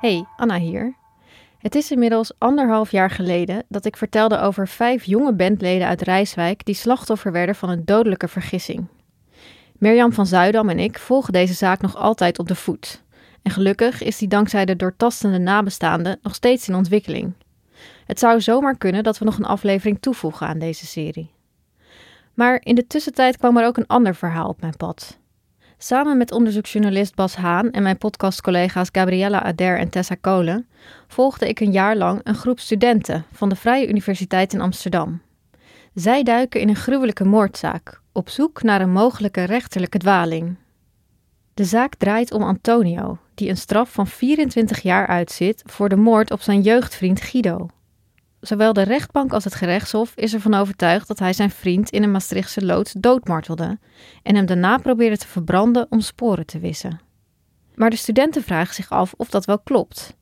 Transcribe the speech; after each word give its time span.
Hey, 0.00 0.24
Anna 0.36 0.58
hier. 0.58 0.94
Het 1.58 1.74
is 1.74 1.90
inmiddels 1.90 2.32
anderhalf 2.38 2.90
jaar 2.90 3.10
geleden 3.10 3.64
dat 3.68 3.84
ik 3.84 3.96
vertelde 3.96 4.38
over 4.38 4.68
vijf 4.68 5.04
jonge 5.04 5.32
bandleden 5.32 5.86
uit 5.86 6.02
Rijswijk 6.02 6.64
die 6.64 6.74
slachtoffer 6.74 7.32
werden 7.32 7.54
van 7.54 7.68
een 7.68 7.84
dodelijke 7.84 8.28
vergissing. 8.28 8.86
Mirjam 9.78 10.12
van 10.12 10.26
Zuidam 10.26 10.68
en 10.68 10.78
ik 10.78 10.98
volgen 10.98 11.32
deze 11.32 11.54
zaak 11.54 11.80
nog 11.80 11.96
altijd 11.96 12.38
op 12.38 12.48
de 12.48 12.54
voet. 12.54 13.02
En 13.42 13.50
gelukkig 13.50 14.02
is 14.02 14.18
die 14.18 14.28
dankzij 14.28 14.64
de 14.64 14.76
doortastende 14.76 15.38
nabestaanden 15.38 16.18
nog 16.22 16.34
steeds 16.34 16.68
in 16.68 16.74
ontwikkeling. 16.74 17.32
Het 18.06 18.18
zou 18.18 18.40
zomaar 18.40 18.76
kunnen 18.76 19.02
dat 19.02 19.18
we 19.18 19.24
nog 19.24 19.38
een 19.38 19.44
aflevering 19.44 20.00
toevoegen 20.00 20.46
aan 20.46 20.58
deze 20.58 20.86
serie. 20.86 21.30
Maar 22.34 22.60
in 22.62 22.74
de 22.74 22.86
tussentijd 22.86 23.36
kwam 23.36 23.56
er 23.56 23.66
ook 23.66 23.76
een 23.76 23.86
ander 23.86 24.14
verhaal 24.14 24.48
op 24.48 24.60
mijn 24.60 24.76
pad. 24.76 25.19
Samen 25.82 26.16
met 26.16 26.32
onderzoeksjournalist 26.32 27.14
Bas 27.14 27.34
Haan 27.36 27.70
en 27.70 27.82
mijn 27.82 27.98
podcastcollega's 27.98 28.88
Gabriella 28.92 29.42
Ader 29.42 29.78
en 29.78 29.88
Tessa 29.88 30.14
Kolen 30.20 30.68
volgde 31.08 31.48
ik 31.48 31.60
een 31.60 31.72
jaar 31.72 31.96
lang 31.96 32.20
een 32.22 32.34
groep 32.34 32.60
studenten 32.60 33.24
van 33.32 33.48
de 33.48 33.56
Vrije 33.56 33.88
Universiteit 33.88 34.52
in 34.52 34.60
Amsterdam. 34.60 35.22
Zij 35.94 36.22
duiken 36.22 36.60
in 36.60 36.68
een 36.68 36.76
gruwelijke 36.76 37.24
moordzaak, 37.24 38.00
op 38.12 38.28
zoek 38.28 38.62
naar 38.62 38.80
een 38.80 38.92
mogelijke 38.92 39.44
rechterlijke 39.44 39.98
dwaling. 39.98 40.56
De 41.54 41.64
zaak 41.64 41.94
draait 41.94 42.32
om 42.32 42.42
Antonio, 42.42 43.18
die 43.34 43.48
een 43.48 43.56
straf 43.56 43.92
van 43.92 44.06
24 44.06 44.80
jaar 44.80 45.06
uitzit 45.06 45.62
voor 45.66 45.88
de 45.88 45.96
moord 45.96 46.30
op 46.30 46.40
zijn 46.40 46.60
jeugdvriend 46.60 47.20
Guido. 47.20 47.68
Zowel 48.40 48.72
de 48.72 48.82
rechtbank 48.82 49.32
als 49.32 49.44
het 49.44 49.54
gerechtshof 49.54 50.12
is 50.16 50.34
ervan 50.34 50.54
overtuigd 50.54 51.08
dat 51.08 51.18
hij 51.18 51.32
zijn 51.32 51.50
vriend 51.50 51.90
in 51.90 52.02
een 52.02 52.10
Maastrichtse 52.10 52.64
loods 52.64 52.92
doodmartelde 52.92 53.78
en 54.22 54.34
hem 54.34 54.46
daarna 54.46 54.76
probeerde 54.76 55.16
te 55.16 55.26
verbranden 55.26 55.86
om 55.90 56.00
sporen 56.00 56.46
te 56.46 56.58
wissen. 56.58 57.00
Maar 57.74 57.90
de 57.90 57.96
studenten 57.96 58.42
vragen 58.42 58.74
zich 58.74 58.90
af 58.90 59.14
of 59.16 59.30
dat 59.30 59.44
wel 59.44 59.58
klopt. 59.58 60.16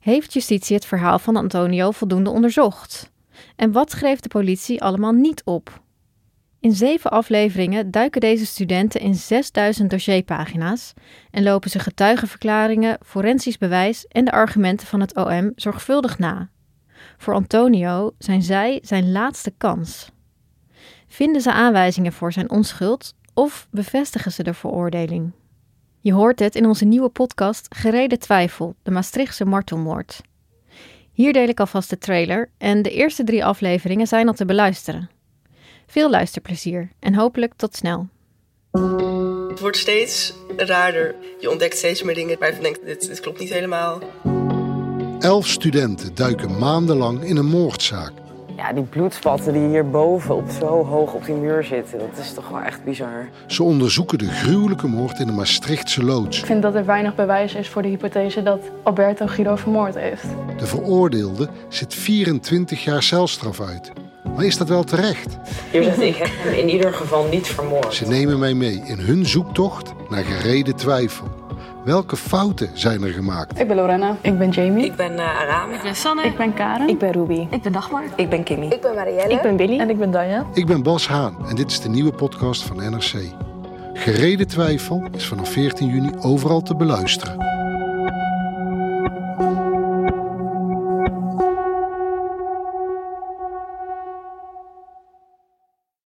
Heeft 0.00 0.32
justitie 0.32 0.76
het 0.76 0.84
verhaal 0.84 1.18
van 1.18 1.36
Antonio 1.36 1.90
voldoende 1.90 2.30
onderzocht? 2.30 3.10
En 3.56 3.72
wat 3.72 3.90
schreef 3.90 4.20
de 4.20 4.28
politie 4.28 4.82
allemaal 4.82 5.12
niet 5.12 5.42
op? 5.44 5.82
In 6.60 6.72
zeven 6.72 7.10
afleveringen 7.10 7.90
duiken 7.90 8.20
deze 8.20 8.46
studenten 8.46 9.00
in 9.00 9.14
6000 9.14 9.90
dossierpagina's 9.90 10.92
en 11.30 11.42
lopen 11.42 11.70
ze 11.70 11.78
getuigenverklaringen, 11.78 12.98
forensisch 13.04 13.58
bewijs 13.58 14.06
en 14.06 14.24
de 14.24 14.32
argumenten 14.32 14.86
van 14.86 15.00
het 15.00 15.16
OM 15.16 15.52
zorgvuldig 15.54 16.18
na. 16.18 16.50
Voor 17.18 17.34
Antonio 17.34 18.14
zijn 18.18 18.42
zij 18.42 18.78
zijn 18.82 19.12
laatste 19.12 19.52
kans. 19.58 20.10
Vinden 21.06 21.42
ze 21.42 21.52
aanwijzingen 21.52 22.12
voor 22.12 22.32
zijn 22.32 22.50
onschuld 22.50 23.14
of 23.34 23.68
bevestigen 23.70 24.32
ze 24.32 24.42
de 24.42 24.54
veroordeling? 24.54 25.32
Je 26.00 26.12
hoort 26.12 26.38
het 26.38 26.54
in 26.54 26.66
onze 26.66 26.84
nieuwe 26.84 27.08
podcast 27.08 27.66
Gereden 27.76 28.18
Twijfel, 28.18 28.74
de 28.82 28.90
Maastrichtse 28.90 29.44
martelmoord. 29.44 30.20
Hier 31.12 31.32
deel 31.32 31.48
ik 31.48 31.60
alvast 31.60 31.90
de 31.90 31.98
trailer 31.98 32.50
en 32.58 32.82
de 32.82 32.90
eerste 32.90 33.24
drie 33.24 33.44
afleveringen 33.44 34.06
zijn 34.06 34.28
al 34.28 34.34
te 34.34 34.44
beluisteren. 34.44 35.10
Veel 35.86 36.10
luisterplezier 36.10 36.90
en 36.98 37.14
hopelijk 37.14 37.54
tot 37.56 37.76
snel. 37.76 38.08
Het 39.48 39.60
wordt 39.60 39.76
steeds 39.76 40.34
raarder. 40.56 41.14
Je 41.40 41.50
ontdekt 41.50 41.76
steeds 41.76 42.02
meer 42.02 42.14
dingen 42.14 42.38
waarvan 42.38 42.56
je 42.56 42.62
denkt, 42.62 42.86
dit, 42.86 43.06
dit 43.08 43.20
klopt 43.20 43.40
niet 43.40 43.52
helemaal. 43.52 44.02
Elf 45.20 45.46
studenten 45.46 46.14
duiken 46.14 46.58
maandenlang 46.58 47.22
in 47.22 47.36
een 47.36 47.46
moordzaak. 47.46 48.12
Ja, 48.56 48.72
die 48.72 48.82
bloedspatten 48.82 49.52
die 49.52 49.68
hierboven 49.68 50.36
op 50.36 50.50
zo 50.60 50.84
hoog 50.84 51.12
op 51.12 51.24
die 51.24 51.34
muur 51.34 51.64
zitten, 51.64 51.98
dat 51.98 52.18
is 52.20 52.32
toch 52.32 52.48
wel 52.48 52.60
echt 52.60 52.84
bizar. 52.84 53.28
Ze 53.46 53.62
onderzoeken 53.62 54.18
de 54.18 54.30
gruwelijke 54.30 54.86
moord 54.86 55.18
in 55.18 55.26
de 55.26 55.32
Maastrichtse 55.32 56.04
loods. 56.04 56.38
Ik 56.38 56.46
vind 56.46 56.62
dat 56.62 56.74
er 56.74 56.84
weinig 56.84 57.14
bewijs 57.14 57.54
is 57.54 57.68
voor 57.68 57.82
de 57.82 57.88
hypothese 57.88 58.42
dat 58.42 58.60
Alberto 58.82 59.26
Guido 59.26 59.56
vermoord 59.56 59.94
heeft. 59.94 60.24
De 60.58 60.66
veroordeelde 60.66 61.48
zit 61.68 61.94
24 61.94 62.84
jaar 62.84 63.02
celstraf 63.02 63.60
uit. 63.60 63.92
Maar 64.36 64.44
is 64.44 64.56
dat 64.56 64.68
wel 64.68 64.84
terecht? 64.84 65.36
Hier 65.70 65.82
zegt 65.82 66.00
ik 66.00 66.16
heb 66.16 66.28
hem 66.32 66.52
in 66.52 66.68
ieder 66.68 66.92
geval 66.92 67.26
niet 67.30 67.46
vermoord. 67.46 67.94
Ze 67.94 68.06
nemen 68.06 68.38
mij 68.38 68.54
mee 68.54 68.82
in 68.84 68.98
hun 68.98 69.26
zoektocht 69.26 69.92
naar 70.08 70.24
gereden 70.24 70.76
twijfel. 70.76 71.39
Welke 71.84 72.16
fouten 72.16 72.70
zijn 72.74 73.02
er 73.02 73.12
gemaakt? 73.12 73.60
Ik 73.60 73.68
ben 73.68 73.76
Lorena. 73.76 74.16
Ik 74.20 74.38
ben 74.38 74.50
Jamie. 74.50 74.84
Ik 74.84 74.96
ben 74.96 75.12
uh, 75.12 75.40
Arame. 75.40 75.74
Ik 75.74 75.82
ben 75.82 75.96
Sanne. 75.96 76.22
Ik 76.22 76.36
ben 76.36 76.54
Karen. 76.54 76.88
Ik 76.88 76.98
ben 76.98 77.12
Ruby. 77.12 77.46
Ik 77.50 77.62
ben 77.62 77.72
Dagmar. 77.72 78.04
Ik 78.16 78.28
ben 78.28 78.42
Kimmy. 78.42 78.66
Ik 78.66 78.80
ben 78.80 78.94
Marielle. 78.94 79.32
Ik 79.32 79.42
ben 79.42 79.56
Billy. 79.56 79.78
En 79.78 79.90
ik 79.90 79.98
ben 79.98 80.10
Danja. 80.10 80.46
Ik 80.54 80.66
ben 80.66 80.82
Bas 80.82 81.08
Haan 81.08 81.36
en 81.48 81.56
dit 81.56 81.70
is 81.70 81.80
de 81.80 81.88
nieuwe 81.88 82.12
podcast 82.12 82.62
van 82.62 82.76
NRC. 82.76 83.14
Gereden 83.94 84.46
twijfel 84.46 85.02
is 85.12 85.26
vanaf 85.26 85.48
14 85.48 85.88
juni 85.88 86.10
overal 86.20 86.62
te 86.62 86.76
beluisteren. 86.76 87.49